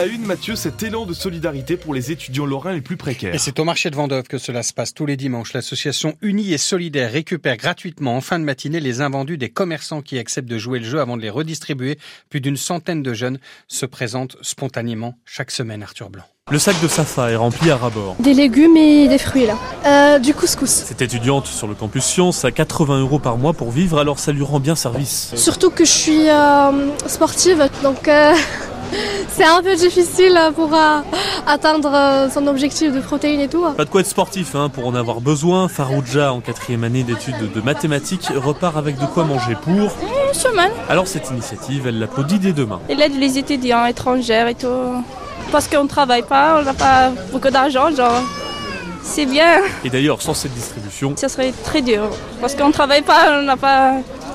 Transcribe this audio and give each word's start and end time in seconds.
À 0.00 0.06
une, 0.06 0.26
Mathieu, 0.26 0.54
cet 0.54 0.80
élan 0.84 1.06
de 1.06 1.12
solidarité 1.12 1.76
pour 1.76 1.92
les 1.92 2.12
étudiants 2.12 2.46
lorrains 2.46 2.72
les 2.72 2.80
plus 2.80 2.96
précaires. 2.96 3.34
Et 3.34 3.38
c'est 3.38 3.58
au 3.58 3.64
marché 3.64 3.90
de 3.90 3.96
Vendôme 3.96 4.22
que 4.22 4.38
cela 4.38 4.62
se 4.62 4.72
passe 4.72 4.94
tous 4.94 5.06
les 5.06 5.16
dimanches. 5.16 5.54
L'association 5.54 6.14
Unie 6.22 6.52
et 6.52 6.58
Solidaire 6.58 7.10
récupère 7.10 7.56
gratuitement 7.56 8.16
en 8.16 8.20
fin 8.20 8.38
de 8.38 8.44
matinée 8.44 8.78
les 8.78 9.00
invendus 9.00 9.38
des 9.38 9.48
commerçants 9.48 10.00
qui 10.00 10.16
acceptent 10.16 10.48
de 10.48 10.56
jouer 10.56 10.78
le 10.78 10.84
jeu 10.84 11.00
avant 11.00 11.16
de 11.16 11.22
les 11.22 11.30
redistribuer. 11.30 11.98
Plus 12.30 12.40
d'une 12.40 12.56
centaine 12.56 13.02
de 13.02 13.12
jeunes 13.12 13.40
se 13.66 13.86
présentent 13.86 14.36
spontanément 14.40 15.16
chaque 15.24 15.50
semaine, 15.50 15.82
Arthur 15.82 16.10
Blanc. 16.10 16.22
Le 16.48 16.60
sac 16.60 16.80
de 16.80 16.86
Safa 16.86 17.32
est 17.32 17.36
rempli 17.36 17.68
à 17.68 17.76
rabord. 17.76 18.14
Des 18.20 18.34
légumes 18.34 18.76
et 18.76 19.08
des 19.08 19.18
fruits 19.18 19.46
là. 19.46 19.58
Euh, 19.84 20.20
du 20.20 20.32
couscous. 20.32 20.70
Cette 20.70 21.02
étudiante 21.02 21.46
sur 21.46 21.66
le 21.66 21.74
campus 21.74 22.04
Science 22.04 22.44
a 22.44 22.52
80 22.52 23.00
euros 23.00 23.18
par 23.18 23.36
mois 23.36 23.52
pour 23.52 23.72
vivre, 23.72 23.98
alors 23.98 24.20
ça 24.20 24.30
lui 24.30 24.44
rend 24.44 24.60
bien 24.60 24.76
service. 24.76 25.34
Surtout 25.34 25.70
que 25.70 25.84
je 25.84 25.90
suis 25.90 26.30
euh, 26.30 26.86
sportive, 27.06 27.68
donc 27.82 28.06
euh, 28.06 28.32
c'est 29.30 29.44
un 29.44 29.62
peu 29.62 29.74
difficile 29.76 30.38
pour 30.54 30.74
euh, 30.74 31.00
atteindre 31.46 31.90
euh, 31.94 32.28
son 32.30 32.46
objectif 32.46 32.92
de 32.92 33.00
protéines 33.00 33.40
et 33.40 33.48
tout. 33.48 33.64
Pas 33.76 33.84
de 33.84 33.90
quoi 33.90 34.00
être 34.00 34.06
sportif 34.06 34.54
hein, 34.54 34.68
pour 34.68 34.86
en 34.86 34.94
avoir 34.94 35.20
besoin. 35.20 35.68
Farouja, 35.68 36.32
en 36.32 36.40
quatrième 36.40 36.84
année 36.84 37.02
d'études 37.02 37.52
de 37.52 37.60
mathématiques, 37.60 38.28
repart 38.34 38.76
avec 38.76 38.98
de 38.98 39.06
quoi 39.06 39.24
manger 39.24 39.56
pour... 39.62 39.72
Une 39.72 40.34
semaine. 40.34 40.72
Alors 40.88 41.06
cette 41.06 41.30
initiative, 41.30 41.86
elle 41.86 41.98
l'applaudit 41.98 42.38
dès 42.38 42.52
demain. 42.52 42.80
Elle 42.88 43.00
aide 43.00 43.18
les 43.18 43.38
étudiants 43.38 43.86
étrangers 43.86 44.50
et 44.50 44.54
tout. 44.54 45.04
Parce 45.50 45.68
qu'on 45.68 45.84
ne 45.84 45.88
travaille 45.88 46.22
pas, 46.22 46.60
on 46.60 46.64
n'a 46.64 46.74
pas 46.74 47.10
beaucoup 47.32 47.50
d'argent, 47.50 47.90
genre... 47.94 48.22
C'est 49.02 49.26
bien. 49.26 49.62
Et 49.84 49.90
d'ailleurs, 49.90 50.20
sans 50.20 50.34
cette 50.34 50.52
distribution, 50.52 51.14
ça 51.16 51.28
serait 51.28 51.52
très 51.64 51.80
dur. 51.80 52.10
Parce 52.40 52.54
qu'on 52.54 52.68
ne 52.68 52.72
travaille 52.72 53.02
pas, 53.02 53.38
on 53.40 53.42
n'a 53.42 53.56
pas. 53.56 53.94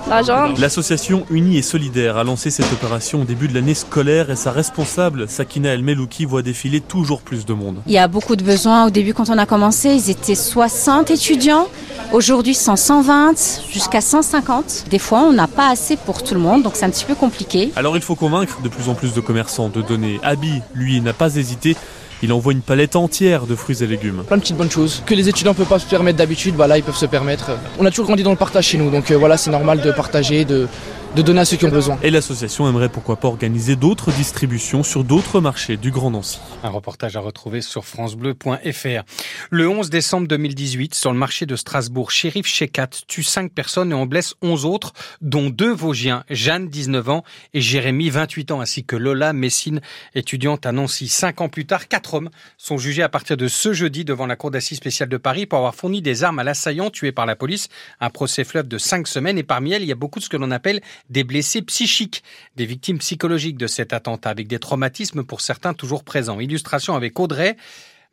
L'association 0.09 1.25
Unie 1.30 1.57
et 1.57 1.62
Solidaire 1.62 2.17
a 2.17 2.23
lancé 2.23 2.52
cette 2.52 2.71
opération 2.71 3.21
au 3.21 3.23
début 3.23 3.48
de 3.48 3.53
l'année 3.53 3.73
scolaire 3.73 4.30
et 4.30 4.35
sa 4.35 4.52
responsable, 4.52 5.27
Sakina 5.27 5.70
El 5.70 5.81
Melouki, 5.81 6.25
voit 6.25 6.41
défiler 6.41 6.81
toujours 6.81 7.21
plus 7.21 7.45
de 7.45 7.53
monde. 7.53 7.77
Il 7.88 7.94
y 7.94 7.98
a 7.98 8.08
beaucoup 8.08 8.35
de 8.35 8.44
besoins. 8.44 8.85
Au 8.85 8.89
début, 8.89 9.13
quand 9.13 9.30
on 9.30 9.38
a 9.38 9.45
commencé, 9.45 9.89
ils 9.89 10.09
étaient 10.09 10.36
60 10.36 11.11
étudiants. 11.11 11.67
Aujourd'hui, 12.11 12.53
120 12.53 13.61
jusqu'à 13.72 14.02
150. 14.02 14.86
Des 14.89 15.00
fois, 15.00 15.22
on 15.22 15.33
n'a 15.33 15.47
pas 15.47 15.69
assez 15.69 15.95
pour 15.95 16.22
tout 16.22 16.33
le 16.33 16.39
monde, 16.39 16.63
donc 16.63 16.73
c'est 16.75 16.85
un 16.85 16.89
petit 16.89 17.06
peu 17.06 17.16
compliqué. 17.16 17.72
Alors 17.75 17.95
il 17.95 18.03
faut 18.03 18.16
convaincre 18.16 18.61
de 18.61 18.69
plus 18.69 18.89
en 18.89 18.95
plus 18.95 19.13
de 19.13 19.22
commerçants 19.22 19.69
de 19.69 19.81
donner. 19.81 20.19
Abi, 20.22 20.61
lui, 20.75 21.02
n'a 21.02 21.13
pas 21.13 21.35
hésité. 21.35 21.75
Il 22.23 22.31
envoie 22.31 22.53
une 22.53 22.61
palette 22.61 22.95
entière 22.95 23.47
de 23.47 23.53
fruits 23.53 23.83
et 23.83 23.85
légumes. 23.85 24.23
Plein 24.25 24.38
de 24.38 24.41
petites 24.41 24.55
bonnes 24.55 24.71
choses 24.71 25.03
que 25.05 25.13
les 25.13 25.27
étudiants 25.27 25.52
ne 25.52 25.57
peuvent 25.57 25.67
pas 25.67 25.77
se 25.77 25.85
permettre 25.85 26.17
d'habitude, 26.17 26.55
bah 26.55 26.67
là 26.67 26.77
ils 26.77 26.83
peuvent 26.83 26.95
se 26.95 27.05
permettre. 27.05 27.52
On 27.79 27.85
a 27.85 27.89
toujours 27.89 28.05
grandi 28.05 28.23
dans 28.23 28.31
le 28.31 28.38
partage 28.38 28.67
chez 28.67 28.77
nous, 28.77 28.89
donc 28.89 29.11
euh, 29.11 29.17
voilà 29.17 29.35
c'est 29.35 29.52
normal 29.52 29.81
de 29.81 29.91
partager, 29.91 30.45
de, 30.45 30.69
de 31.16 31.22
donner 31.22 31.42
à 31.42 31.45
ceux 31.45 31.58
qui 31.58 31.66
ont 31.66 31.69
besoin. 31.69 32.00
Et 32.02 32.09
l'association 32.09 32.67
aimerait 32.67 32.89
pourquoi 32.89 33.17
pas 33.17 33.28
organiser 33.28 33.75
d'autres 33.75 34.11
distributions 34.11 34.81
sur 34.81 35.03
d'autres 35.03 35.42
marchés 35.42 35.78
du 35.78 35.92
Grand 35.92 36.09
Nancy. 36.09 36.39
Un 36.64 36.69
reportage 36.69 37.16
à 37.16 37.19
retrouver 37.19 37.61
sur 37.61 37.86
francebleu.fr. 37.86 39.03
Le 39.52 39.69
11 39.69 39.91
décembre 39.91 40.28
2018, 40.28 40.95
sur 40.95 41.11
le 41.11 41.17
marché 41.17 41.45
de 41.45 41.56
Strasbourg, 41.56 42.09
shérif 42.09 42.47
Shekat 42.47 42.89
tue 43.08 43.22
5 43.22 43.52
personnes 43.52 43.91
et 43.91 43.95
en 43.95 44.08
blesse 44.08 44.34
11 44.41 44.66
autres, 44.66 44.94
dont 45.22 45.52
deux 45.52 45.72
Vosgiens, 45.72 46.23
Jeanne, 46.31 46.67
19 46.67 47.09
ans, 47.09 47.23
et 47.53 47.61
Jérémy, 47.61 48.09
28 48.09 48.52
ans, 48.52 48.61
ainsi 48.61 48.84
que 48.84 48.95
Lola 48.95 49.34
Messine, 49.34 49.81
étudiante 50.16 50.66
à 50.66 50.72
Nancy. 50.72 51.09
Cinq 51.09 51.41
ans 51.41 51.50
plus 51.50 51.66
tard, 51.66 51.88
quatre 51.88 52.16
hommes 52.16 52.30
sont 52.58 52.80
jugés 52.80 53.03
à 53.03 53.09
partir 53.09 53.38
de 53.38 53.47
ce 53.47 53.73
jeudi 53.73 54.03
devant 54.03 54.25
la 54.25 54.36
Cour 54.36 54.50
d'assises 54.50 54.78
spéciale 54.78 55.09
de 55.09 55.17
Paris 55.17 55.45
pour 55.45 55.59
avoir 55.59 55.75
fourni 55.75 56.02
des 56.02 56.23
armes 56.23 56.39
à 56.39 56.44
l'assaillant 56.44 56.89
tué 56.89 57.11
par 57.11 57.28
la 57.28 57.36
police. 57.36 57.69
Un 58.00 58.09
procès 58.09 58.44
fleuve 58.44 58.67
de 58.67 58.80
5 58.80 59.08
semaines 59.08 59.38
et 59.38 59.44
parmi 59.44 59.73
elles, 59.73 59.84
il 59.84 59.89
y 59.89 59.91
a 59.91 59.95
beaucoup 59.95 60.17
de 60.17 60.23
ce 60.23 60.30
que 60.30 60.38
l'on 60.38 60.50
appelle 60.50 60.81
des 61.09 61.23
blessés 61.23 61.62
psychiques, 61.62 62.23
des 62.56 62.66
victimes 62.66 63.00
psychologiques 63.00 63.58
de 63.58 63.68
cet 63.68 63.94
attentat 63.94 64.30
avec 64.30 64.48
des 64.48 64.59
traumatismes 64.59 65.23
pour 65.23 65.42
certains 65.42 65.73
toujours 65.73 66.04
présents. 66.04 66.40
Illustration 66.40 66.96
avec 66.96 67.20
Audrey. 67.20 67.56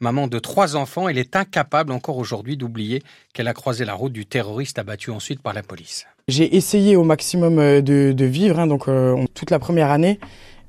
Maman 0.03 0.29
de 0.29 0.39
trois 0.39 0.77
enfants, 0.77 1.09
elle 1.09 1.19
est 1.19 1.37
incapable 1.37 1.93
encore 1.93 2.17
aujourd'hui 2.17 2.57
d'oublier 2.57 3.03
qu'elle 3.35 3.49
a 3.49 3.53
croisé 3.53 3.85
la 3.85 3.93
route 3.93 4.15
du 4.15 4.25
terroriste 4.25 4.79
abattu 4.79 5.11
ensuite 5.11 5.43
par 5.43 5.53
la 5.53 5.63
police. 5.63 6.07
J'ai 6.27 6.57
essayé 6.57 6.97
au 6.97 7.05
maximum 7.05 7.57
de, 7.57 8.13
de 8.13 8.25
vivre, 8.25 8.59
hein, 8.59 8.67
donc 8.67 8.89
euh, 8.89 9.27
toute 9.35 9.51
la 9.51 9.59
première 9.59 9.91
année. 9.91 10.19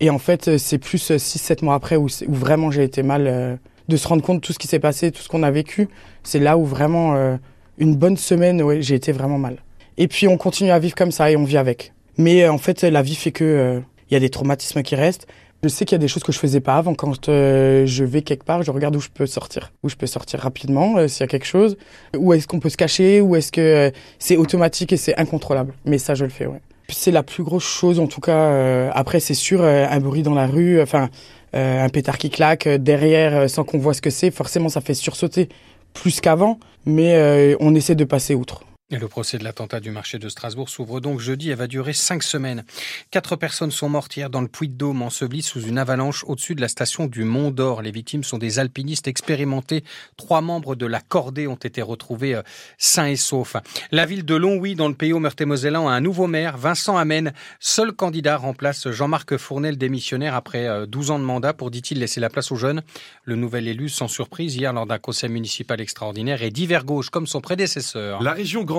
Et 0.02 0.10
en 0.10 0.20
fait, 0.20 0.58
c'est 0.58 0.80
plus 0.80 1.12
6-7 1.12 1.64
mois 1.64 1.76
après 1.76 1.96
où, 1.96 2.08
vraiment 2.28 2.72
j'ai 2.72 2.84
été 2.84 3.04
mal. 3.04 3.28
Euh, 3.28 3.56
de 3.92 3.98
se 3.98 4.08
rendre 4.08 4.24
compte 4.24 4.38
de 4.38 4.42
tout 4.42 4.54
ce 4.54 4.60
qui 4.60 4.68
s'est 4.68 4.80
passé, 4.80 5.12
tout 5.12 5.22
ce 5.22 5.30
qu'on 5.30 5.44
a 5.44 5.52
vécu. 5.52 5.90
C'est 6.24 6.40
là 6.40 6.58
où 6.58 6.66
vraiment, 6.66 7.16
euh, 7.16 7.36
une 7.78 7.96
bonne 7.96 8.18
semaine, 8.18 8.62
ouais, 8.62 8.82
j'ai 8.82 8.96
été 8.96 9.12
vraiment 9.12 9.38
mal. 9.38 9.58
Et 9.98 10.08
puis 10.08 10.28
on 10.28 10.38
continue 10.38 10.72
à 10.72 10.80
vivre 10.80 10.96
comme 10.96 11.12
ça 11.12 11.30
et 11.30 11.36
on 11.36 11.44
vit 11.44 11.58
avec. 11.58 11.94
Mais 12.18 12.44
euh, 12.44 12.52
en 12.52 12.58
fait, 12.58 12.84
la 12.84 13.02
vie 13.02 13.16
fait 13.16 13.32
que 13.32 13.82
il 14.10 14.14
y 14.14 14.18
a 14.18 14.20
des 14.20 14.30
traumatismes 14.30 14.84
qui 14.84 14.96
restent. 14.96 15.28
Je 15.64 15.70
sais 15.70 15.86
qu'il 15.86 15.96
y 15.96 15.96
a 15.96 16.00
des 16.00 16.08
choses 16.08 16.24
que 16.24 16.32
je 16.32 16.40
faisais 16.40 16.60
pas 16.60 16.76
avant. 16.76 16.96
Quand 16.96 17.30
euh, 17.30 17.86
je 17.86 18.04
vais 18.04 18.24
quelque 18.24 18.44
part, 18.44 18.64
je 18.64 18.72
regarde 18.72 18.96
où 18.96 19.00
je 19.00 19.10
peux 19.10 19.28
sortir, 19.28 19.72
où 19.84 19.90
je 19.90 19.96
peux 19.96 20.08
sortir 20.08 20.40
rapidement 20.40 20.98
euh, 20.98 21.08
s'il 21.08 21.22
y 21.22 21.24
a 21.24 21.28
quelque 21.28 21.46
chose, 21.46 21.78
où 22.18 22.34
est-ce 22.34 22.48
qu'on 22.48 22.60
peut 22.60 22.70
se 22.70 22.78
cacher, 22.78 23.22
où 23.22 23.36
est-ce 23.36 23.52
que 23.52 23.62
euh, 23.62 23.92
c'est 24.18 24.38
automatique 24.38 24.92
et 24.92 24.98
c'est 24.98 25.16
incontrôlable. 25.20 25.74
Mais 25.86 26.00
ça, 26.00 26.16
je 26.16 26.26
le 26.26 26.32
fais, 26.32 26.48
ouais. 26.48 26.62
C'est 26.90 27.12
la 27.12 27.22
plus 27.22 27.44
grosse 27.44 27.64
chose, 27.64 28.00
en 28.00 28.08
tout 28.08 28.20
cas. 28.20 28.90
après, 28.92 29.22
c'est 29.22 29.34
sûr, 29.34 29.64
un 29.64 30.00
bruit 30.02 30.24
dans 30.24 30.34
la 30.34 30.46
rue, 30.46 30.82
enfin, 30.82 31.10
un 31.54 31.88
pétard 31.88 32.18
qui 32.18 32.30
claque 32.30 32.68
derrière, 32.68 33.50
sans 33.50 33.64
qu'on 33.64 33.78
voit 33.78 33.94
ce 33.94 34.02
que 34.02 34.10
c'est. 34.10 34.30
Forcément, 34.30 34.68
ça 34.68 34.82
fait 34.82 34.94
sursauter 34.94 35.48
plus 35.94 36.20
qu'avant, 36.20 36.60
mais 36.86 37.56
on 37.62 37.76
essaie 37.76 37.96
de 37.96 38.04
passer 38.04 38.36
outre. 38.36 38.66
Le 39.00 39.08
procès 39.08 39.38
de 39.38 39.46
l'attentat 39.46 39.80
du 39.80 39.90
marché 39.90 40.20
de 40.20 40.28
Strasbourg 40.28 40.68
s'ouvre 40.68 41.00
donc 41.00 41.22
jeudi 41.22 41.50
et 41.50 41.56
va 41.56 41.68
durer 41.68 41.94
cinq 41.94 42.24
semaines. 42.24 42.66
Quatre 43.10 43.38
personnes 43.38 43.72
sont 43.72 43.88
mortes 43.88 44.18
hier 44.18 44.30
dans 44.30 44.42
le 44.42 44.50
Puy-de-Dôme, 44.50 45.02
ensevelies 45.02 45.44
sous 45.44 45.62
une 45.62 45.78
avalanche 45.78 46.26
au-dessus 46.28 46.56
de 46.56 46.62
la 46.62 46.68
station 46.68 47.08
du 47.08 47.24
Mont 47.24 47.52
d'Or. 47.52 47.84
Les 47.84 47.92
victimes 47.92 48.26
sont 48.26 48.38
des 48.38 48.60
alpinistes 48.60 49.08
expérimentés. 49.08 49.86
Trois 50.18 50.42
membres 50.42 50.76
de 50.76 50.86
la 50.86 51.00
cordée 51.00 51.48
ont 51.48 51.56
été 51.56 51.82
retrouvés 51.82 52.36
euh, 52.36 52.42
sains 52.78 53.08
et 53.08 53.16
saufs. 53.16 53.56
La 53.92 54.06
ville 54.06 54.26
de 54.26 54.36
Longwy, 54.36 54.76
dans 54.76 54.90
le 54.90 54.94
pays 54.94 55.14
au 55.14 55.20
Meurthe-et-Mosellan, 55.20 55.88
a 55.88 55.94
un 55.94 56.02
nouveau 56.02 56.28
maire, 56.28 56.58
Vincent 56.58 56.98
Amen. 56.98 57.32
Seul 57.62 57.94
candidat 57.94 58.36
remplace 58.36 58.90
Jean-Marc 58.90 59.38
Fournel, 59.38 59.78
démissionnaire 59.78 60.36
après 60.36 60.68
12 60.86 61.12
euh, 61.12 61.14
ans 61.14 61.20
de 61.20 61.24
mandat 61.24 61.54
pour, 61.54 61.72
dit-il, 61.72 62.00
laisser 62.00 62.20
la 62.20 62.30
place 62.30 62.52
aux 62.52 62.58
jeunes. 62.58 62.82
Le 63.24 63.38
nouvel 63.38 63.70
élu, 63.70 63.88
sans 63.88 64.10
surprise, 64.10 64.58
hier 64.58 64.74
lors 64.74 64.86
d'un 64.86 65.00
conseil 65.00 65.30
municipal 65.30 65.80
extraordinaire, 65.80 66.44
est 66.44 66.52
divers 66.52 66.84
gauche 66.84 67.10
comme 67.10 67.26
son 67.26 67.40
prédécesseur. 67.40 68.22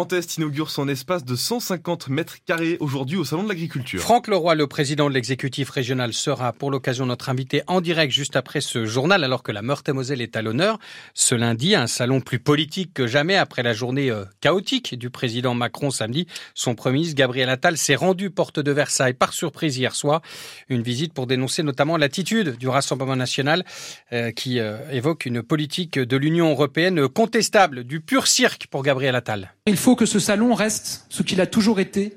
Grand 0.02 0.14
Est 0.14 0.36
inaugure 0.36 0.68
son 0.68 0.88
espace 0.88 1.24
de 1.24 1.36
150 1.36 2.08
mètres 2.08 2.38
carrés 2.44 2.76
aujourd'hui 2.80 3.16
au 3.18 3.24
Salon 3.24 3.44
de 3.44 3.48
l'Agriculture. 3.48 4.00
Franck 4.00 4.26
Leroy, 4.26 4.56
le 4.56 4.66
président 4.66 5.08
de 5.08 5.14
l'exécutif 5.14 5.70
régional, 5.70 6.12
sera 6.12 6.52
pour 6.52 6.72
l'occasion 6.72 7.06
notre 7.06 7.28
invité 7.28 7.62
en 7.68 7.80
direct 7.80 8.12
juste 8.12 8.34
après 8.34 8.60
ce 8.60 8.84
journal, 8.84 9.22
alors 9.22 9.44
que 9.44 9.52
la 9.52 9.62
Meurthe-et-Moselle 9.62 10.20
est 10.20 10.34
à 10.34 10.42
l'honneur. 10.42 10.80
Ce 11.14 11.36
lundi, 11.36 11.76
un 11.76 11.86
salon 11.86 12.20
plus 12.20 12.40
politique 12.40 12.92
que 12.92 13.06
jamais 13.06 13.36
après 13.36 13.62
la 13.62 13.74
journée 13.74 14.10
euh, 14.10 14.24
chaotique 14.40 14.98
du 14.98 15.08
président 15.08 15.54
Macron 15.54 15.92
samedi. 15.92 16.26
Son 16.52 16.74
premier 16.74 16.94
ministre, 16.94 17.14
Gabriel 17.14 17.48
Attal, 17.48 17.76
s'est 17.76 17.94
rendu 17.94 18.30
porte 18.30 18.58
de 18.58 18.72
Versailles 18.72 19.14
par 19.14 19.32
surprise 19.32 19.78
hier 19.78 19.94
soir. 19.94 20.20
Une 20.68 20.82
visite 20.82 21.12
pour 21.12 21.28
dénoncer 21.28 21.62
notamment 21.62 21.96
l'attitude 21.96 22.56
du 22.56 22.66
Rassemblement 22.66 23.14
national 23.14 23.64
euh, 24.12 24.32
qui 24.32 24.58
euh, 24.58 24.78
évoque 24.90 25.26
une 25.26 25.44
politique 25.44 25.96
de 25.96 26.16
l'Union 26.16 26.50
européenne 26.50 27.06
contestable, 27.06 27.84
du 27.84 28.00
pur 28.00 28.26
cirque 28.26 28.66
pour 28.68 28.82
Gabriel 28.82 29.14
Attal. 29.14 29.54
Il 29.66 29.76
faut 29.76 29.91
que 29.96 30.06
ce 30.06 30.18
salon 30.18 30.54
reste 30.54 31.06
ce 31.08 31.22
qu'il 31.22 31.40
a 31.40 31.46
toujours 31.46 31.80
été, 31.80 32.16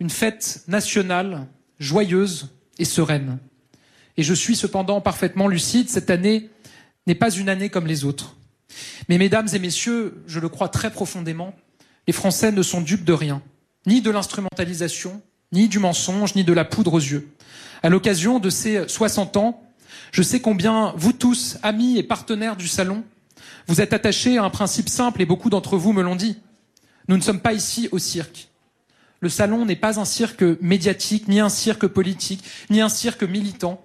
une 0.00 0.10
fête 0.10 0.64
nationale, 0.68 1.46
joyeuse 1.78 2.50
et 2.78 2.84
sereine. 2.84 3.38
Et 4.16 4.22
je 4.22 4.34
suis 4.34 4.56
cependant 4.56 5.00
parfaitement 5.00 5.48
lucide, 5.48 5.88
cette 5.88 6.10
année 6.10 6.50
n'est 7.06 7.14
pas 7.14 7.30
une 7.30 7.48
année 7.48 7.68
comme 7.68 7.86
les 7.86 8.04
autres. 8.04 8.36
Mais 9.08 9.18
mesdames 9.18 9.48
et 9.52 9.58
messieurs, 9.58 10.22
je 10.26 10.40
le 10.40 10.48
crois 10.48 10.68
très 10.68 10.90
profondément, 10.90 11.54
les 12.06 12.12
Français 12.12 12.52
ne 12.52 12.62
sont 12.62 12.80
dupes 12.80 13.04
de 13.04 13.12
rien, 13.12 13.42
ni 13.86 14.02
de 14.02 14.10
l'instrumentalisation, 14.10 15.22
ni 15.52 15.68
du 15.68 15.78
mensonge, 15.78 16.34
ni 16.34 16.44
de 16.44 16.52
la 16.52 16.64
poudre 16.64 16.94
aux 16.94 17.00
yeux. 17.00 17.28
À 17.82 17.88
l'occasion 17.88 18.38
de 18.38 18.50
ces 18.50 18.88
60 18.88 19.36
ans, 19.36 19.62
je 20.12 20.22
sais 20.22 20.40
combien 20.40 20.94
vous 20.96 21.12
tous, 21.12 21.58
amis 21.62 21.98
et 21.98 22.02
partenaires 22.02 22.56
du 22.56 22.68
salon, 22.68 23.04
vous 23.66 23.80
êtes 23.80 23.92
attachés 23.92 24.38
à 24.38 24.44
un 24.44 24.50
principe 24.50 24.88
simple 24.88 25.22
et 25.22 25.26
beaucoup 25.26 25.50
d'entre 25.50 25.76
vous 25.76 25.92
me 25.92 26.02
l'ont 26.02 26.16
dit. 26.16 26.38
Nous 27.08 27.16
ne 27.16 27.22
sommes 27.22 27.40
pas 27.40 27.52
ici 27.52 27.88
au 27.92 27.98
cirque. 27.98 28.48
Le 29.20 29.28
salon 29.28 29.64
n'est 29.64 29.76
pas 29.76 29.98
un 29.98 30.04
cirque 30.04 30.44
médiatique, 30.60 31.28
ni 31.28 31.40
un 31.40 31.48
cirque 31.48 31.86
politique, 31.86 32.44
ni 32.70 32.80
un 32.80 32.88
cirque 32.88 33.22
militant. 33.22 33.82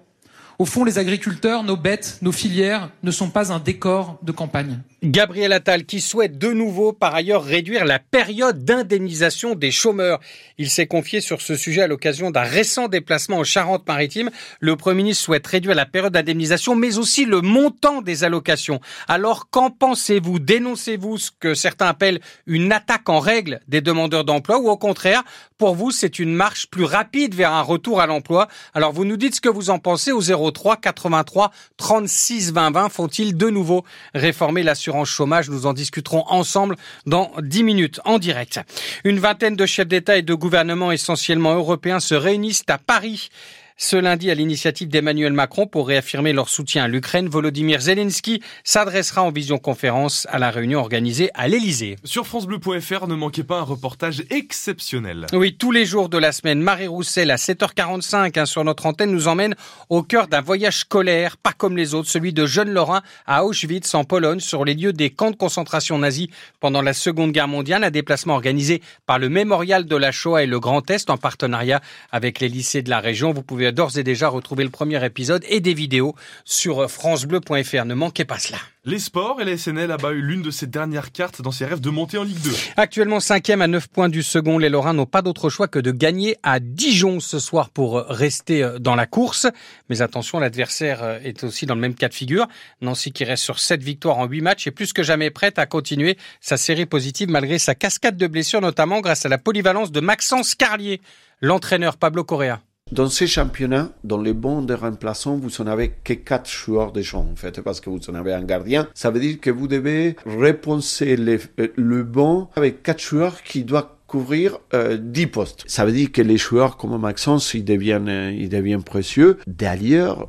Au 0.58 0.66
fond, 0.66 0.84
les 0.84 0.98
agriculteurs, 0.98 1.62
nos 1.64 1.76
bêtes, 1.76 2.18
nos 2.20 2.32
filières 2.32 2.90
ne 3.02 3.10
sont 3.10 3.30
pas 3.30 3.52
un 3.52 3.58
décor 3.58 4.18
de 4.22 4.32
campagne. 4.32 4.80
Gabriel 5.02 5.54
Attal 5.54 5.86
qui 5.86 5.98
souhaite 5.98 6.36
de 6.36 6.52
nouveau 6.52 6.92
par 6.92 7.14
ailleurs 7.14 7.42
réduire 7.42 7.86
la 7.86 7.98
période 7.98 8.66
d'indemnisation 8.66 9.54
des 9.54 9.70
chômeurs. 9.70 10.20
Il 10.58 10.68
s'est 10.68 10.86
confié 10.86 11.22
sur 11.22 11.40
ce 11.40 11.56
sujet 11.56 11.80
à 11.80 11.86
l'occasion 11.86 12.30
d'un 12.30 12.42
récent 12.42 12.86
déplacement 12.86 13.38
en 13.38 13.44
Charente-Maritime. 13.44 14.30
Le 14.60 14.76
Premier 14.76 15.02
ministre 15.02 15.24
souhaite 15.24 15.46
réduire 15.46 15.74
la 15.74 15.86
période 15.86 16.12
d'indemnisation 16.12 16.76
mais 16.76 16.98
aussi 16.98 17.24
le 17.24 17.40
montant 17.40 18.02
des 18.02 18.24
allocations. 18.24 18.80
Alors 19.08 19.48
qu'en 19.48 19.70
pensez-vous? 19.70 20.38
Dénoncez-vous 20.38 21.16
ce 21.16 21.30
que 21.30 21.54
certains 21.54 21.86
appellent 21.86 22.20
une 22.46 22.70
attaque 22.70 23.08
en 23.08 23.20
règle 23.20 23.60
des 23.68 23.80
demandeurs 23.80 24.24
d'emploi 24.24 24.58
ou 24.58 24.68
au 24.68 24.76
contraire, 24.76 25.24
pour 25.56 25.74
vous, 25.74 25.90
c'est 25.90 26.18
une 26.18 26.34
marche 26.34 26.66
plus 26.66 26.84
rapide 26.84 27.34
vers 27.34 27.52
un 27.52 27.62
retour 27.62 28.02
à 28.02 28.06
l'emploi? 28.06 28.48
Alors 28.74 28.92
vous 28.92 29.06
nous 29.06 29.16
dites 29.16 29.36
ce 29.36 29.40
que 29.40 29.48
vous 29.48 29.70
en 29.70 29.78
pensez 29.78 30.12
au 30.12 30.20
0 30.20 30.50
03 30.50 30.76
83 30.76 31.52
36 31.78 32.52
20 32.52 32.70
20. 32.72 32.88
Faut-il 32.90 33.34
de 33.34 33.48
nouveau 33.48 33.84
réformer 34.14 34.62
l'assurance 34.62 34.89
chômage 35.04 35.50
Nous 35.50 35.66
en 35.66 35.72
discuterons 35.72 36.24
ensemble 36.28 36.76
dans 37.06 37.32
10 37.40 37.62
minutes 37.62 38.00
en 38.04 38.18
direct. 38.18 38.60
Une 39.04 39.18
vingtaine 39.18 39.56
de 39.56 39.66
chefs 39.66 39.88
d'État 39.88 40.16
et 40.16 40.22
de 40.22 40.34
gouvernements 40.34 40.92
essentiellement 40.92 41.54
européens 41.54 42.00
se 42.00 42.14
réunissent 42.14 42.64
à 42.68 42.78
Paris 42.78 43.30
ce 43.80 43.96
lundi 43.96 44.30
à 44.30 44.34
l'initiative 44.34 44.88
d'Emmanuel 44.88 45.32
Macron 45.32 45.66
pour 45.66 45.88
réaffirmer 45.88 46.34
leur 46.34 46.50
soutien 46.50 46.84
à 46.84 46.88
l'Ukraine. 46.88 47.28
Volodymyr 47.28 47.80
Zelensky 47.80 48.42
s'adressera 48.62 49.22
en 49.22 49.30
visioconférence 49.30 50.26
à 50.30 50.38
la 50.38 50.50
réunion 50.50 50.80
organisée 50.80 51.30
à 51.32 51.48
l'Elysée. 51.48 51.96
Sur 52.04 52.26
francebleu.fr, 52.26 53.06
ne 53.06 53.14
manquez 53.14 53.42
pas 53.42 53.58
un 53.60 53.62
reportage 53.62 54.22
exceptionnel. 54.28 55.24
Oui, 55.32 55.56
tous 55.56 55.72
les 55.72 55.86
jours 55.86 56.10
de 56.10 56.18
la 56.18 56.32
semaine, 56.32 56.60
Marie 56.60 56.88
Roussel 56.88 57.30
à 57.30 57.36
7h45 57.36 58.38
hein, 58.38 58.44
sur 58.44 58.62
notre 58.64 58.84
antenne 58.84 59.12
nous 59.12 59.28
emmène 59.28 59.54
au 59.88 60.02
cœur 60.02 60.28
d'un 60.28 60.42
voyage 60.42 60.80
scolaire, 60.80 61.38
pas 61.38 61.54
comme 61.54 61.78
les 61.78 61.94
autres, 61.94 62.10
celui 62.10 62.34
de 62.34 62.44
jeunes 62.44 62.70
Lorrain 62.70 63.00
à 63.26 63.46
Auschwitz 63.46 63.94
en 63.94 64.04
Pologne, 64.04 64.40
sur 64.40 64.66
les 64.66 64.74
lieux 64.74 64.92
des 64.92 65.08
camps 65.08 65.30
de 65.30 65.36
concentration 65.36 65.96
nazis 65.96 66.28
pendant 66.60 66.82
la 66.82 66.92
Seconde 66.92 67.32
Guerre 67.32 67.48
mondiale, 67.48 67.82
un 67.82 67.90
déplacement 67.90 68.34
organisé 68.34 68.82
par 69.06 69.18
le 69.18 69.30
Mémorial 69.30 69.86
de 69.86 69.96
la 69.96 70.12
Shoah 70.12 70.42
et 70.42 70.46
le 70.46 70.60
Grand 70.60 70.90
Est 70.90 71.08
en 71.08 71.16
partenariat 71.16 71.80
avec 72.12 72.40
les 72.40 72.50
lycées 72.50 72.82
de 72.82 72.90
la 72.90 73.00
région. 73.00 73.32
Vous 73.32 73.42
pouvez 73.42 73.69
d'ores 73.72 73.98
et 73.98 74.04
déjà 74.04 74.28
retrouver 74.28 74.64
le 74.64 74.70
premier 74.70 75.04
épisode 75.04 75.44
et 75.48 75.60
des 75.60 75.74
vidéos 75.74 76.14
sur 76.44 76.90
francebleu.fr. 76.90 77.84
Ne 77.84 77.94
manquez 77.94 78.24
pas 78.24 78.38
cela. 78.38 78.58
Les 78.86 78.98
sports 78.98 79.42
et 79.42 79.44
la 79.44 79.58
SNL 79.58 79.90
a 79.90 79.98
battu 79.98 80.22
l'une 80.22 80.40
de 80.40 80.50
ses 80.50 80.66
dernières 80.66 81.12
cartes 81.12 81.42
dans 81.42 81.50
ses 81.50 81.66
rêves 81.66 81.80
de 81.80 81.90
monter 81.90 82.16
en 82.16 82.24
Ligue 82.24 82.40
2. 82.40 82.50
Actuellement 82.78 83.20
cinquième 83.20 83.60
à 83.60 83.66
9 83.66 83.88
points 83.88 84.08
du 84.08 84.22
second, 84.22 84.56
les 84.56 84.70
Lorrains 84.70 84.94
n'ont 84.94 85.04
pas 85.04 85.20
d'autre 85.20 85.50
choix 85.50 85.68
que 85.68 85.78
de 85.78 85.90
gagner 85.90 86.38
à 86.42 86.60
Dijon 86.60 87.20
ce 87.20 87.38
soir 87.38 87.68
pour 87.68 87.96
rester 87.96 88.62
euh, 88.62 88.78
dans 88.78 88.94
la 88.94 89.04
course. 89.04 89.46
Mais 89.90 90.00
attention, 90.00 90.38
l'adversaire 90.38 91.02
euh, 91.02 91.18
est 91.22 91.44
aussi 91.44 91.66
dans 91.66 91.74
le 91.74 91.82
même 91.82 91.94
cas 91.94 92.08
de 92.08 92.14
figure. 92.14 92.48
Nancy 92.80 93.12
qui 93.12 93.24
reste 93.24 93.44
sur 93.44 93.58
7 93.58 93.82
victoires 93.82 94.16
en 94.16 94.24
8 94.24 94.40
matchs 94.40 94.66
est 94.66 94.70
plus 94.70 94.94
que 94.94 95.02
jamais 95.02 95.28
prête 95.28 95.58
à 95.58 95.66
continuer 95.66 96.16
sa 96.40 96.56
série 96.56 96.86
positive 96.86 97.28
malgré 97.28 97.58
sa 97.58 97.74
cascade 97.74 98.16
de 98.16 98.26
blessures, 98.26 98.62
notamment 98.62 99.00
grâce 99.00 99.26
à 99.26 99.28
la 99.28 99.36
polyvalence 99.36 99.92
de 99.92 100.00
Maxence 100.00 100.54
Carlier, 100.54 101.02
l'entraîneur 101.42 101.98
Pablo 101.98 102.24
Correa. 102.24 102.62
Dans 102.92 103.08
ces 103.08 103.28
championnats, 103.28 103.92
dans 104.02 104.20
les 104.20 104.32
bons 104.32 104.62
de 104.62 104.74
remplaçants, 104.74 105.36
vous 105.36 105.62
n'en 105.62 105.70
avez 105.70 105.92
que 106.02 106.14
quatre 106.14 106.50
joueurs 106.50 106.90
de 106.90 107.02
champ, 107.02 107.26
en 107.30 107.36
fait, 107.36 107.60
parce 107.60 107.80
que 107.80 107.88
vous 107.88 108.00
en 108.08 108.14
avez 108.14 108.32
un 108.32 108.42
gardien. 108.42 108.88
Ça 108.94 109.10
veut 109.10 109.20
dire 109.20 109.40
que 109.40 109.50
vous 109.50 109.68
devez 109.68 110.16
repenser 110.26 111.16
le 111.16 112.02
bon 112.02 112.48
avec 112.56 112.82
quatre 112.82 113.00
joueurs 113.00 113.42
qui 113.44 113.62
doivent 113.62 113.90
couvrir 114.10 114.58
euh, 114.74 114.98
10 115.00 115.26
postes. 115.28 115.62
Ça 115.68 115.84
veut 115.84 115.92
dire 115.92 116.10
que 116.10 116.20
les 116.20 116.36
joueurs 116.36 116.76
comme 116.76 117.00
Maxence, 117.00 117.54
ils 117.54 117.64
deviennent, 117.64 118.34
ils 118.36 118.48
deviennent 118.48 118.82
précieux. 118.82 119.38
D'ailleurs, 119.46 120.22
euh, 120.22 120.24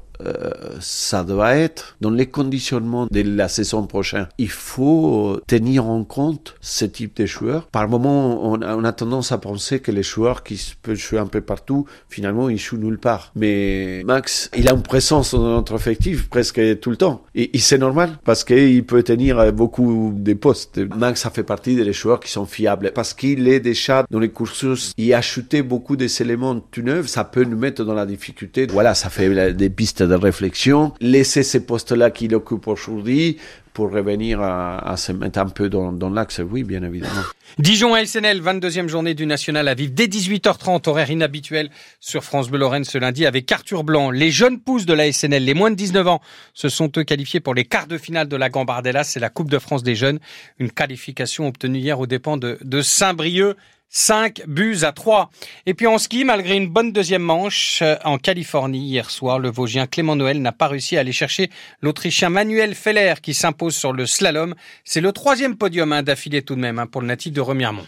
ça 0.79 1.23
doit 1.23 1.55
être 1.55 1.95
dans 2.01 2.09
les 2.09 2.27
conditionnements 2.27 3.07
de 3.09 3.21
la 3.21 3.47
saison 3.47 3.85
prochaine. 3.85 4.27
Il 4.37 4.49
faut 4.49 5.39
tenir 5.47 5.85
en 5.85 6.03
compte 6.03 6.55
ce 6.61 6.85
type 6.85 7.17
de 7.17 7.25
joueurs. 7.25 7.67
Par 7.67 7.87
moment, 7.87 8.43
on 8.43 8.61
a, 8.61 8.91
tendance 8.91 9.31
à 9.31 9.37
penser 9.37 9.79
que 9.79 9.91
les 9.91 10.03
joueurs 10.03 10.43
qui 10.43 10.73
peuvent 10.81 10.95
jouer 10.95 11.19
un 11.19 11.27
peu 11.27 11.41
partout, 11.41 11.85
finalement, 12.09 12.49
ils 12.49 12.57
jouent 12.57 12.77
nulle 12.77 12.99
part. 12.99 13.31
Mais 13.35 14.03
Max, 14.05 14.49
il 14.55 14.67
a 14.67 14.73
une 14.73 14.83
présence 14.83 15.33
dans 15.33 15.55
notre 15.55 15.75
effectif 15.75 16.29
presque 16.29 16.79
tout 16.79 16.89
le 16.89 16.97
temps. 16.97 17.23
Et, 17.35 17.49
c'est 17.59 17.77
normal 17.77 18.17
parce 18.25 18.43
qu'il 18.43 18.83
peut 18.85 19.03
tenir 19.03 19.53
beaucoup 19.53 20.13
de 20.15 20.33
postes. 20.33 20.79
Max, 20.97 21.21
ça 21.21 21.29
fait 21.29 21.43
partie 21.43 21.75
des 21.75 21.93
joueurs 21.93 22.19
qui 22.19 22.31
sont 22.31 22.45
fiables 22.45 22.91
parce 22.93 23.13
qu'il 23.13 23.47
est 23.47 23.59
déjà 23.59 24.05
dans 24.09 24.19
les 24.19 24.31
cursus. 24.31 24.93
Il 24.97 25.13
a 25.13 25.19
ajouté 25.19 25.61
beaucoup 25.61 25.95
des 25.95 26.21
éléments 26.21 26.59
tout 26.59 26.81
neufs. 26.81 27.07
Ça 27.07 27.23
peut 27.23 27.43
nous 27.43 27.57
mettre 27.57 27.83
dans 27.83 27.93
la 27.93 28.05
difficulté. 28.05 28.67
Voilà, 28.67 28.93
ça 28.95 29.09
fait 29.09 29.53
des 29.53 29.69
pistes 29.69 30.03
de 30.17 30.23
réflexion, 30.23 30.93
laisser 30.99 31.43
ces 31.43 31.65
postes-là 31.65 32.11
qu'il 32.11 32.35
occupe 32.35 32.67
aujourd'hui 32.67 33.37
pour 33.73 33.91
revenir 33.91 34.41
à, 34.41 34.95
se 34.97 35.11
mettre 35.13 35.39
un 35.39 35.47
peu 35.47 35.69
dans, 35.69 35.93
dans 35.93 36.09
l'axe, 36.09 36.41
oui, 36.43 36.63
bien 36.63 36.83
évidemment. 36.83 37.21
Dijon 37.57 37.93
à 37.93 38.05
SNL, 38.05 38.41
22e 38.41 38.87
journée 38.87 39.13
du 39.13 39.25
National 39.25 39.67
à 39.67 39.73
vivre 39.73 39.93
dès 39.95 40.07
18h30, 40.07 40.89
horaire 40.89 41.09
inhabituel 41.09 41.69
sur 41.99 42.23
France 42.23 42.49
Bleu 42.49 42.59
Lorraine 42.59 42.83
ce 42.83 42.97
lundi 42.97 43.25
avec 43.25 43.49
Arthur 43.51 43.83
Blanc. 43.83 44.11
Les 44.11 44.29
jeunes 44.29 44.59
pousses 44.59 44.85
de 44.85 44.93
la 44.93 45.11
SNL, 45.11 45.45
les 45.45 45.53
moins 45.53 45.71
de 45.71 45.75
19 45.75 46.07
ans, 46.07 46.21
se 46.53 46.67
sont 46.67 46.91
eux 46.97 47.03
qualifiés 47.03 47.39
pour 47.39 47.53
les 47.53 47.63
quarts 47.63 47.87
de 47.87 47.97
finale 47.97 48.27
de 48.27 48.35
la 48.35 48.49
Gambardella. 48.49 49.05
C'est 49.05 49.21
la 49.21 49.29
Coupe 49.29 49.49
de 49.49 49.59
France 49.59 49.83
des 49.83 49.95
jeunes. 49.95 50.19
Une 50.59 50.71
qualification 50.71 51.47
obtenue 51.47 51.79
hier 51.79 51.99
aux 51.99 52.07
dépens 52.07 52.37
de 52.37 52.81
Saint-Brieuc. 52.81 53.55
5 53.91 54.43
buts 54.47 54.79
à 54.83 54.93
3. 54.93 55.29
Et 55.65 55.73
puis 55.73 55.85
en 55.85 55.97
ski, 55.97 56.23
malgré 56.23 56.55
une 56.55 56.69
bonne 56.69 56.93
deuxième 56.93 57.21
manche 57.21 57.81
euh, 57.81 57.97
en 58.05 58.17
Californie 58.17 58.79
hier 58.79 59.09
soir, 59.09 59.37
le 59.37 59.51
Vosgien 59.51 59.85
Clément 59.85 60.15
Noël 60.15 60.41
n'a 60.41 60.53
pas 60.53 60.69
réussi 60.69 60.97
à 60.97 61.01
aller 61.01 61.11
chercher 61.11 61.49
l'Autrichien 61.81 62.29
Manuel 62.29 62.73
Feller 62.73 63.15
qui 63.21 63.33
s'impose 63.33 63.75
sur 63.75 63.91
le 63.91 64.05
slalom. 64.05 64.55
C'est 64.85 65.01
le 65.01 65.11
troisième 65.11 65.57
podium 65.57 65.91
hein, 65.91 66.03
d'affilée 66.03 66.41
tout 66.41 66.55
de 66.55 66.61
même 66.61 66.79
hein, 66.79 66.87
pour 66.87 67.01
le 67.01 67.07
natif 67.07 67.33
de 67.33 67.41
Remiremont. 67.41 67.85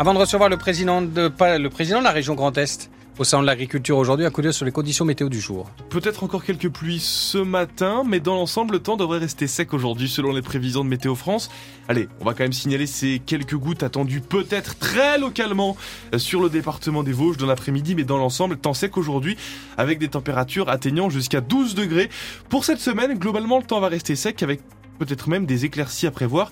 Avant 0.00 0.12
de 0.12 0.18
recevoir 0.18 0.48
le 0.48 0.56
président 0.56 1.02
de, 1.02 1.30
le 1.56 1.68
président 1.68 2.00
de 2.00 2.04
la 2.04 2.12
région 2.12 2.34
Grand 2.34 2.56
Est, 2.58 2.90
au 3.18 3.24
salon 3.24 3.42
de 3.42 3.48
l'agriculture 3.48 3.98
aujourd'hui, 3.98 4.24
un 4.24 4.30
coup 4.30 4.42
sur 4.52 4.64
les 4.64 4.70
conditions 4.70 5.04
météo 5.04 5.28
du 5.28 5.40
jour. 5.40 5.68
Peut-être 5.90 6.22
encore 6.22 6.44
quelques 6.44 6.68
pluies 6.68 7.00
ce 7.00 7.38
matin, 7.38 8.04
mais 8.06 8.20
dans 8.20 8.36
l'ensemble, 8.36 8.74
le 8.74 8.78
temps 8.78 8.96
devrait 8.96 9.18
rester 9.18 9.48
sec 9.48 9.74
aujourd'hui 9.74 10.08
selon 10.08 10.32
les 10.32 10.40
prévisions 10.40 10.84
de 10.84 10.88
Météo 10.88 11.16
France. 11.16 11.50
Allez, 11.88 12.08
on 12.20 12.24
va 12.24 12.34
quand 12.34 12.44
même 12.44 12.52
signaler 12.52 12.86
ces 12.86 13.20
quelques 13.24 13.56
gouttes 13.56 13.82
attendues 13.82 14.20
peut-être 14.20 14.78
très 14.78 15.18
localement 15.18 15.76
sur 16.16 16.40
le 16.40 16.48
département 16.48 17.02
des 17.02 17.12
Vosges 17.12 17.38
dans 17.38 17.46
l'après-midi, 17.46 17.96
mais 17.96 18.04
dans 18.04 18.18
l'ensemble, 18.18 18.56
temps 18.56 18.74
sec 18.74 18.96
aujourd'hui 18.96 19.36
avec 19.76 19.98
des 19.98 20.08
températures 20.08 20.68
atteignant 20.68 21.10
jusqu'à 21.10 21.40
12 21.40 21.74
degrés. 21.74 22.10
Pour 22.48 22.64
cette 22.64 22.80
semaine, 22.80 23.18
globalement, 23.18 23.58
le 23.58 23.64
temps 23.64 23.80
va 23.80 23.88
rester 23.88 24.14
sec 24.14 24.44
avec 24.44 24.60
peut-être 24.98 25.28
même 25.28 25.46
des 25.46 25.64
éclaircies 25.64 26.06
à 26.06 26.10
prévoir 26.10 26.50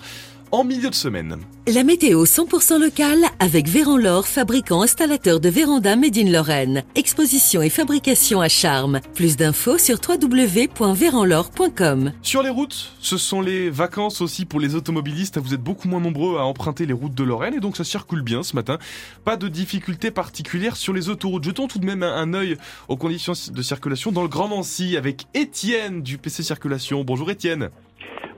en 0.51 0.63
milieu 0.63 0.89
de 0.89 0.95
semaine. 0.95 1.37
La 1.67 1.83
météo 1.83 2.23
100% 2.23 2.79
locale 2.79 3.25
avec 3.39 3.67
Véran 3.67 4.21
fabricant 4.21 4.81
installateur 4.81 5.39
de 5.39 5.49
véranda 5.49 5.95
Made 5.95 6.17
in 6.17 6.31
Lorraine. 6.31 6.83
Exposition 6.95 7.61
et 7.61 7.69
fabrication 7.69 8.41
à 8.41 8.47
charme. 8.47 8.99
Plus 9.15 9.35
d'infos 9.35 9.77
sur 9.77 9.97
www.véranlore.com. 10.07 12.13
Sur 12.21 12.43
les 12.43 12.49
routes, 12.49 12.93
ce 12.99 13.17
sont 13.17 13.41
les 13.41 13.69
vacances 13.69 14.21
aussi 14.21 14.45
pour 14.45 14.59
les 14.59 14.75
automobilistes. 14.75 15.39
Vous 15.39 15.53
êtes 15.53 15.63
beaucoup 15.63 15.87
moins 15.87 15.99
nombreux 15.99 16.37
à 16.37 16.45
emprunter 16.45 16.85
les 16.85 16.93
routes 16.93 17.15
de 17.15 17.23
Lorraine 17.23 17.55
et 17.55 17.59
donc 17.59 17.75
ça 17.75 17.83
circule 17.83 18.21
bien 18.21 18.43
ce 18.43 18.55
matin. 18.55 18.77
Pas 19.25 19.35
de 19.35 19.47
difficultés 19.47 20.11
particulières 20.11 20.77
sur 20.77 20.93
les 20.93 21.09
autoroutes. 21.09 21.43
Jetons 21.43 21.67
tout 21.67 21.79
de 21.79 21.85
même 21.85 22.03
un 22.03 22.33
œil 22.33 22.57
aux 22.87 22.97
conditions 22.97 23.33
de 23.51 23.61
circulation 23.61 24.11
dans 24.11 24.21
le 24.21 24.29
Grand 24.29 24.47
Mancy 24.47 24.95
avec 24.95 25.25
Étienne 25.33 26.01
du 26.01 26.17
PC 26.17 26.43
Circulation. 26.43 27.03
Bonjour 27.03 27.31
Étienne. 27.31 27.69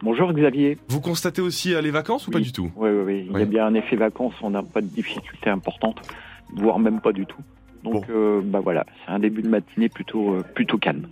Bonjour 0.02 0.32
Xavier. 0.34 0.78
Vous 0.88 1.02
constatez 1.02 1.42
aussi 1.42 1.74
les 1.82 1.92
vacances 1.92 2.28
ou 2.28 2.30
oui. 2.30 2.34
pas 2.34 2.40
du 2.40 2.52
tout 2.52 2.72
oui, 2.76 2.90
oui, 2.90 3.04
oui, 3.06 3.28
il 3.32 3.40
y 3.40 3.42
a 3.42 3.46
bien 3.46 3.66
un 3.66 3.74
effet 3.74 3.96
vacances, 3.96 4.34
on 4.42 4.50
n'a 4.52 4.64
pas 4.64 4.82
de 4.82 4.88
difficultés 4.88 5.50
importantes, 5.50 6.02
voire 6.56 6.80
même 6.80 7.02
pas 7.02 7.12
du 7.12 7.26
tout. 7.26 7.42
Donc 7.84 8.08
bon. 8.08 8.14
euh, 8.14 8.42
bah 8.44 8.60
voilà, 8.62 8.86
c'est 9.06 9.12
un 9.12 9.20
début 9.20 9.42
de 9.42 9.50
matinée 9.50 9.90
plutôt, 9.90 10.34
euh, 10.34 10.44
plutôt 10.54 10.78
calme. 10.78 11.08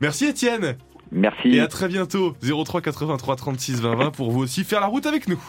Merci 0.00 0.26
Étienne 0.26 0.76
Merci. 1.12 1.48
Et 1.50 1.60
à 1.60 1.68
très 1.68 1.88
bientôt, 1.88 2.34
03 2.42 2.80
83 2.80 3.36
36 3.36 3.82
20 3.82 3.96
20 3.96 4.10
pour 4.12 4.30
vous 4.30 4.40
aussi 4.40 4.64
faire 4.64 4.80
la 4.80 4.86
route 4.86 5.04
avec 5.04 5.28
nous. 5.28 5.40